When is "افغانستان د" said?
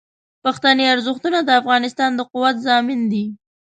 1.61-2.21